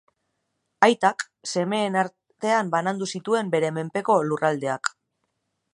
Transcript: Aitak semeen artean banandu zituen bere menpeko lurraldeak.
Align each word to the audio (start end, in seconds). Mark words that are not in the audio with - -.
Aitak 0.87 1.25
semeen 1.51 1.97
artean 2.03 2.73
banandu 2.77 3.09
zituen 3.17 3.53
bere 3.57 3.73
menpeko 3.79 4.19
lurraldeak. 4.31 4.93